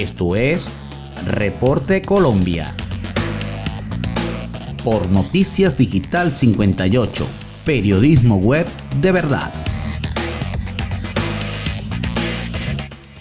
Esto 0.00 0.34
es 0.34 0.64
Reporte 1.26 2.00
Colombia. 2.00 2.74
Por 4.82 5.06
Noticias 5.10 5.76
Digital 5.76 6.34
58, 6.34 7.26
periodismo 7.66 8.36
web 8.38 8.66
de 9.02 9.12
verdad. 9.12 9.52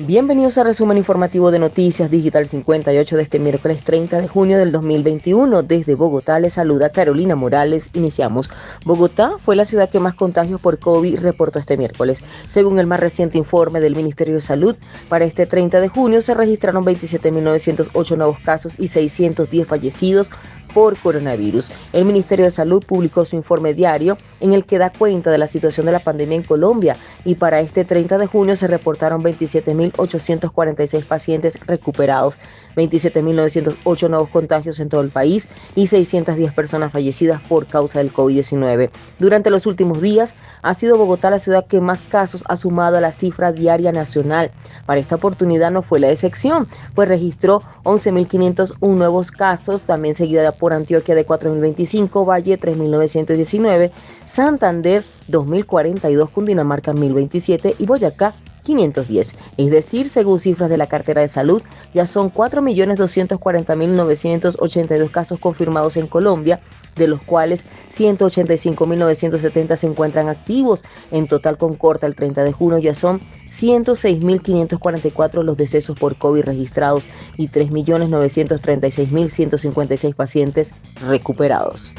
Bienvenidos 0.00 0.56
al 0.58 0.66
resumen 0.66 0.96
informativo 0.96 1.50
de 1.50 1.58
Noticias 1.58 2.08
Digital 2.08 2.46
58 2.46 3.16
de 3.16 3.22
este 3.24 3.40
miércoles 3.40 3.82
30 3.82 4.20
de 4.20 4.28
junio 4.28 4.56
del 4.56 4.70
2021. 4.70 5.64
Desde 5.64 5.96
Bogotá 5.96 6.38
les 6.38 6.52
saluda 6.52 6.90
Carolina 6.90 7.34
Morales. 7.34 7.90
Iniciamos. 7.94 8.48
Bogotá 8.84 9.32
fue 9.44 9.56
la 9.56 9.64
ciudad 9.64 9.90
que 9.90 9.98
más 9.98 10.14
contagios 10.14 10.60
por 10.60 10.78
COVID 10.78 11.18
reportó 11.18 11.58
este 11.58 11.76
miércoles. 11.76 12.22
Según 12.46 12.78
el 12.78 12.86
más 12.86 13.00
reciente 13.00 13.38
informe 13.38 13.80
del 13.80 13.96
Ministerio 13.96 14.34
de 14.34 14.40
Salud, 14.40 14.76
para 15.08 15.24
este 15.24 15.46
30 15.46 15.80
de 15.80 15.88
junio 15.88 16.22
se 16.22 16.34
registraron 16.34 16.84
27.908 16.84 18.16
nuevos 18.16 18.38
casos 18.38 18.78
y 18.78 18.86
610 18.86 19.66
fallecidos 19.66 20.30
por 20.78 20.96
coronavirus. 20.96 21.72
El 21.92 22.04
Ministerio 22.04 22.44
de 22.44 22.52
Salud 22.52 22.84
publicó 22.86 23.24
su 23.24 23.34
informe 23.34 23.74
diario 23.74 24.16
en 24.38 24.52
el 24.52 24.64
que 24.64 24.78
da 24.78 24.92
cuenta 24.92 25.32
de 25.32 25.36
la 25.36 25.48
situación 25.48 25.86
de 25.86 25.90
la 25.90 25.98
pandemia 25.98 26.36
en 26.36 26.44
Colombia 26.44 26.96
y 27.24 27.34
para 27.34 27.58
este 27.58 27.84
30 27.84 28.16
de 28.16 28.26
junio 28.28 28.54
se 28.54 28.68
reportaron 28.68 29.24
27.846 29.24 31.04
pacientes 31.04 31.58
recuperados, 31.66 32.38
27.908 32.76 34.08
nuevos 34.08 34.28
contagios 34.28 34.78
en 34.78 34.88
todo 34.88 35.00
el 35.00 35.10
país 35.10 35.48
y 35.74 35.88
610 35.88 36.52
personas 36.52 36.92
fallecidas 36.92 37.40
por 37.42 37.66
causa 37.66 37.98
del 37.98 38.12
COVID-19. 38.12 38.90
Durante 39.18 39.50
los 39.50 39.66
últimos 39.66 40.00
días 40.00 40.34
ha 40.62 40.74
sido 40.74 40.96
Bogotá 40.96 41.28
la 41.30 41.40
ciudad 41.40 41.66
que 41.66 41.80
más 41.80 42.02
casos 42.02 42.44
ha 42.46 42.54
sumado 42.54 42.98
a 42.98 43.00
la 43.00 43.10
cifra 43.10 43.50
diaria 43.50 43.90
nacional. 43.90 44.52
Para 44.86 45.00
esta 45.00 45.16
oportunidad 45.16 45.72
no 45.72 45.82
fue 45.82 45.98
la 45.98 46.10
excepción, 46.10 46.68
pues 46.94 47.08
registró 47.08 47.64
11.501 47.82 48.76
nuevos 48.80 49.32
casos, 49.32 49.84
también 49.84 50.14
seguida 50.14 50.52
Antioquia 50.72 51.14
de 51.14 51.26
4.025, 51.26 52.26
Valle 52.26 52.58
3.919, 52.58 53.90
Santander 54.24 55.04
2042, 55.28 56.30
Cundinamarca 56.30 56.92
1027 56.92 57.76
y 57.78 57.86
Boyacá 57.86 58.34
510. 58.68 59.34
Es 59.56 59.70
decir, 59.70 60.10
según 60.10 60.38
cifras 60.38 60.68
de 60.68 60.76
la 60.76 60.88
cartera 60.88 61.22
de 61.22 61.28
salud, 61.28 61.62
ya 61.94 62.04
son 62.06 62.30
4.240.982 62.32 65.10
casos 65.10 65.40
confirmados 65.40 65.96
en 65.96 66.06
Colombia, 66.06 66.60
de 66.96 67.08
los 67.08 67.22
cuales 67.22 67.64
185.970 67.90 69.76
se 69.76 69.86
encuentran 69.86 70.28
activos. 70.28 70.84
En 71.10 71.28
total, 71.28 71.56
con 71.56 71.76
corta 71.76 72.06
el 72.06 72.14
30 72.14 72.44
de 72.44 72.52
junio 72.52 72.76
ya 72.78 72.94
son 72.94 73.22
106.544 73.50 75.42
los 75.42 75.56
decesos 75.56 75.98
por 75.98 76.16
COVID 76.16 76.44
registrados 76.44 77.08
y 77.38 77.48
3.936.156 77.48 80.14
pacientes 80.14 80.74
recuperados. 81.06 81.94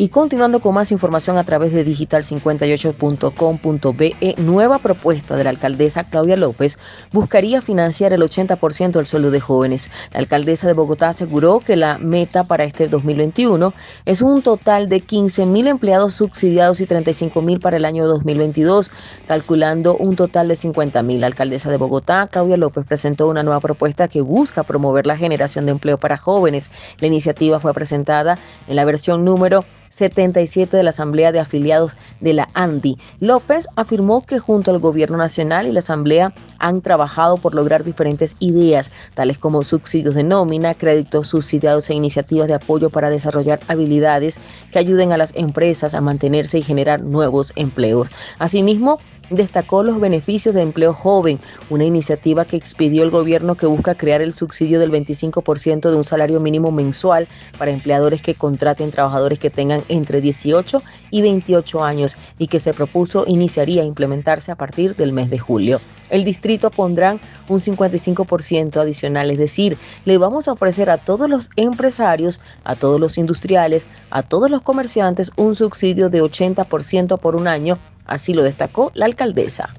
Y 0.00 0.10
continuando 0.10 0.60
con 0.60 0.74
más 0.74 0.92
información 0.92 1.38
a 1.38 1.44
través 1.44 1.72
de 1.72 1.84
digital58.com.be, 1.84 4.34
nueva 4.36 4.78
propuesta 4.78 5.34
de 5.34 5.42
la 5.42 5.50
alcaldesa 5.50 6.04
Claudia 6.04 6.36
López 6.36 6.78
buscaría 7.10 7.60
financiar 7.60 8.12
el 8.12 8.22
80% 8.22 8.92
del 8.92 9.08
sueldo 9.08 9.32
de 9.32 9.40
jóvenes. 9.40 9.90
La 10.12 10.20
alcaldesa 10.20 10.68
de 10.68 10.74
Bogotá 10.74 11.08
aseguró 11.08 11.58
que 11.58 11.74
la 11.74 11.98
meta 11.98 12.44
para 12.44 12.62
este 12.62 12.86
2021 12.86 13.74
es 14.04 14.22
un 14.22 14.42
total 14.42 14.88
de 14.88 15.00
15 15.00 15.46
mil 15.46 15.66
empleados 15.66 16.14
subsidiados 16.14 16.80
y 16.80 16.86
35 16.86 17.42
mil 17.42 17.58
para 17.58 17.76
el 17.76 17.84
año 17.84 18.06
2022, 18.06 18.92
calculando 19.26 19.96
un 19.96 20.14
total 20.14 20.46
de 20.46 20.54
50 20.54 21.02
mil. 21.02 21.22
La 21.22 21.26
alcaldesa 21.26 21.72
de 21.72 21.76
Bogotá, 21.76 22.28
Claudia 22.30 22.56
López, 22.56 22.86
presentó 22.86 23.26
una 23.26 23.42
nueva 23.42 23.58
propuesta 23.58 24.06
que 24.06 24.20
busca 24.20 24.62
promover 24.62 25.08
la 25.08 25.16
generación 25.16 25.66
de 25.66 25.72
empleo 25.72 25.98
para 25.98 26.16
jóvenes. 26.16 26.70
La 27.00 27.08
iniciativa 27.08 27.58
fue 27.58 27.74
presentada 27.74 28.38
en 28.68 28.76
la 28.76 28.84
versión 28.84 29.24
número 29.24 29.64
77 29.90 30.76
de 30.76 30.82
la 30.82 30.90
Asamblea 30.90 31.32
de 31.32 31.40
Afiliados 31.40 31.92
de 32.20 32.32
la 32.32 32.48
ANDI. 32.54 32.98
López 33.20 33.68
afirmó 33.76 34.24
que 34.24 34.38
junto 34.38 34.70
al 34.70 34.78
Gobierno 34.78 35.16
Nacional 35.16 35.66
y 35.66 35.72
la 35.72 35.80
Asamblea 35.80 36.32
han 36.58 36.80
trabajado 36.82 37.36
por 37.36 37.54
lograr 37.54 37.84
diferentes 37.84 38.34
ideas, 38.40 38.90
tales 39.14 39.38
como 39.38 39.62
subsidios 39.62 40.14
de 40.14 40.24
nómina, 40.24 40.74
créditos 40.74 41.28
subsidiados 41.28 41.88
e 41.90 41.94
iniciativas 41.94 42.48
de 42.48 42.54
apoyo 42.54 42.90
para 42.90 43.10
desarrollar 43.10 43.60
habilidades 43.68 44.40
que 44.72 44.78
ayuden 44.78 45.12
a 45.12 45.18
las 45.18 45.34
empresas 45.36 45.94
a 45.94 46.00
mantenerse 46.00 46.58
y 46.58 46.62
generar 46.62 47.02
nuevos 47.02 47.52
empleos. 47.56 48.08
Asimismo, 48.38 48.98
destacó 49.30 49.82
los 49.82 50.00
beneficios 50.00 50.54
de 50.54 50.62
empleo 50.62 50.92
joven, 50.92 51.38
una 51.70 51.84
iniciativa 51.84 52.44
que 52.44 52.56
expidió 52.56 53.02
el 53.02 53.10
gobierno 53.10 53.56
que 53.56 53.66
busca 53.66 53.94
crear 53.94 54.22
el 54.22 54.32
subsidio 54.32 54.80
del 54.80 54.90
25% 54.90 55.90
de 55.90 55.96
un 55.96 56.04
salario 56.04 56.40
mínimo 56.40 56.70
mensual 56.70 57.28
para 57.58 57.70
empleadores 57.70 58.22
que 58.22 58.34
contraten 58.34 58.90
trabajadores 58.90 59.38
que 59.38 59.50
tengan 59.50 59.82
entre 59.88 60.20
18 60.20 60.82
y 61.10 61.22
28 61.22 61.84
años 61.84 62.16
y 62.38 62.48
que 62.48 62.60
se 62.60 62.74
propuso 62.74 63.24
iniciaría 63.26 63.82
a 63.82 63.86
implementarse 63.86 64.52
a 64.52 64.56
partir 64.56 64.96
del 64.96 65.12
mes 65.12 65.30
de 65.30 65.38
julio. 65.38 65.80
El 66.10 66.24
distrito 66.24 66.70
pondrán 66.70 67.20
un 67.48 67.60
55% 67.60 68.78
adicional, 68.78 69.30
es 69.30 69.38
decir, 69.38 69.76
le 70.06 70.16
vamos 70.16 70.48
a 70.48 70.52
ofrecer 70.52 70.88
a 70.88 70.96
todos 70.96 71.28
los 71.28 71.50
empresarios, 71.56 72.40
a 72.64 72.76
todos 72.76 72.98
los 72.98 73.18
industriales, 73.18 73.84
a 74.10 74.22
todos 74.22 74.50
los 74.50 74.62
comerciantes 74.62 75.30
un 75.36 75.54
subsidio 75.54 76.08
de 76.08 76.22
80% 76.22 77.18
por 77.18 77.36
un 77.36 77.46
año 77.46 77.78
Así 78.08 78.34
lo 78.34 78.42
destacó 78.42 78.90
la 78.94 79.06
alcaldesa. 79.06 79.72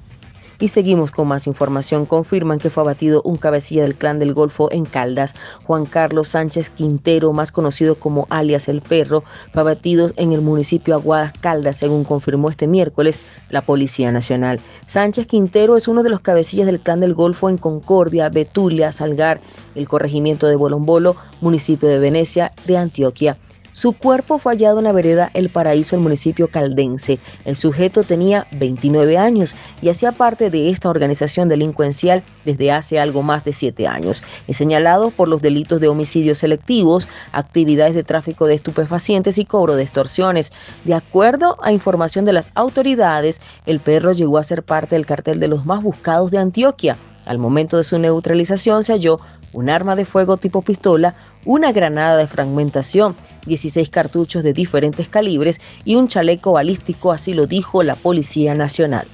Y 0.60 0.68
seguimos 0.68 1.10
con 1.10 1.26
más 1.26 1.46
información. 1.46 2.04
Confirman 2.04 2.58
que 2.58 2.68
fue 2.68 2.82
abatido 2.82 3.22
un 3.22 3.38
cabecilla 3.38 3.82
del 3.82 3.94
clan 3.94 4.18
del 4.18 4.34
Golfo 4.34 4.70
en 4.70 4.84
Caldas. 4.84 5.34
Juan 5.64 5.86
Carlos 5.86 6.28
Sánchez 6.28 6.68
Quintero, 6.68 7.32
más 7.32 7.50
conocido 7.50 7.94
como 7.94 8.26
alias 8.28 8.68
El 8.68 8.82
Perro, 8.82 9.24
fue 9.54 9.62
abatido 9.62 10.10
en 10.16 10.32
el 10.32 10.42
municipio 10.42 10.94
Aguadas 10.94 11.32
Caldas, 11.40 11.78
según 11.78 12.04
confirmó 12.04 12.50
este 12.50 12.66
miércoles 12.66 13.20
la 13.48 13.62
Policía 13.62 14.12
Nacional. 14.12 14.60
Sánchez 14.86 15.26
Quintero 15.26 15.78
es 15.78 15.88
uno 15.88 16.02
de 16.02 16.10
los 16.10 16.20
cabecillas 16.20 16.66
del 16.66 16.80
clan 16.80 17.00
del 17.00 17.14
Golfo 17.14 17.48
en 17.48 17.56
Concordia, 17.56 18.28
Betulia, 18.28 18.92
Salgar, 18.92 19.40
el 19.74 19.88
corregimiento 19.88 20.46
de 20.46 20.56
Bolombolo, 20.56 21.16
municipio 21.40 21.88
de 21.88 21.98
Venecia, 21.98 22.52
de 22.66 22.76
Antioquia. 22.76 23.38
Su 23.72 23.92
cuerpo 23.92 24.38
fue 24.38 24.52
hallado 24.52 24.78
en 24.78 24.84
la 24.84 24.92
vereda 24.92 25.30
El 25.32 25.48
Paraíso, 25.48 25.94
el 25.94 26.02
municipio 26.02 26.48
caldense. 26.48 27.18
El 27.44 27.56
sujeto 27.56 28.02
tenía 28.02 28.46
29 28.52 29.16
años 29.16 29.54
y 29.80 29.88
hacía 29.88 30.12
parte 30.12 30.50
de 30.50 30.70
esta 30.70 30.90
organización 30.90 31.48
delincuencial 31.48 32.22
desde 32.44 32.72
hace 32.72 32.98
algo 32.98 33.22
más 33.22 33.44
de 33.44 33.52
7 33.52 33.86
años. 33.86 34.22
Es 34.48 34.56
señalado 34.56 35.10
por 35.10 35.28
los 35.28 35.40
delitos 35.40 35.80
de 35.80 35.88
homicidios 35.88 36.38
selectivos, 36.38 37.08
actividades 37.32 37.94
de 37.94 38.02
tráfico 38.02 38.46
de 38.46 38.54
estupefacientes 38.54 39.38
y 39.38 39.44
cobro 39.44 39.76
de 39.76 39.82
extorsiones. 39.82 40.52
De 40.84 40.94
acuerdo 40.94 41.56
a 41.62 41.72
información 41.72 42.24
de 42.24 42.32
las 42.32 42.50
autoridades, 42.54 43.40
el 43.66 43.80
perro 43.80 44.12
llegó 44.12 44.38
a 44.38 44.44
ser 44.44 44.62
parte 44.62 44.96
del 44.96 45.06
cartel 45.06 45.38
de 45.38 45.48
los 45.48 45.64
más 45.64 45.82
buscados 45.82 46.30
de 46.30 46.38
Antioquia. 46.38 46.96
Al 47.26 47.38
momento 47.38 47.76
de 47.76 47.84
su 47.84 47.98
neutralización 47.98 48.82
se 48.82 48.92
halló 48.92 49.18
un 49.52 49.70
arma 49.70 49.96
de 49.96 50.04
fuego 50.04 50.36
tipo 50.36 50.62
pistola, 50.62 51.14
una 51.44 51.72
granada 51.72 52.16
de 52.16 52.26
fragmentación, 52.26 53.16
16 53.46 53.88
cartuchos 53.90 54.42
de 54.42 54.52
diferentes 54.52 55.08
calibres 55.08 55.60
y 55.84 55.96
un 55.96 56.08
chaleco 56.08 56.52
balístico, 56.52 57.12
así 57.12 57.34
lo 57.34 57.46
dijo 57.46 57.82
la 57.82 57.94
Policía 57.94 58.54
Nacional. 58.54 59.06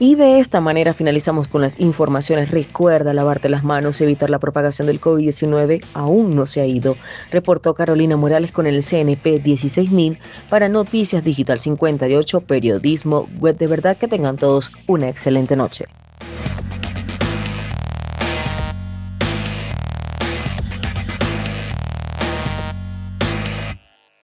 Y 0.00 0.16
de 0.16 0.40
esta 0.40 0.60
manera 0.60 0.92
finalizamos 0.92 1.46
con 1.46 1.62
las 1.62 1.78
informaciones. 1.78 2.50
Recuerda 2.50 3.14
lavarte 3.14 3.48
las 3.48 3.62
manos, 3.62 4.00
evitar 4.00 4.28
la 4.28 4.40
propagación 4.40 4.88
del 4.88 5.00
COVID-19 5.00 5.84
aún 5.94 6.34
no 6.34 6.46
se 6.46 6.60
ha 6.60 6.66
ido. 6.66 6.96
Reportó 7.30 7.74
Carolina 7.74 8.16
Morales 8.16 8.50
con 8.50 8.66
el 8.66 8.82
CNP 8.82 9.38
16000 9.38 10.18
para 10.50 10.68
Noticias 10.68 11.22
Digital 11.22 11.60
58, 11.60 12.40
Periodismo 12.40 13.28
Web. 13.38 13.56
De 13.56 13.68
verdad 13.68 13.96
que 13.96 14.08
tengan 14.08 14.36
todos 14.36 14.72
una 14.88 15.08
excelente 15.08 15.54
noche. 15.54 15.86